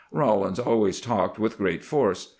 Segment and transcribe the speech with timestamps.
[0.11, 2.29] Rawlins always talked with great force.